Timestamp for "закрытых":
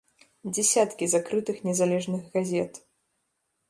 1.13-1.63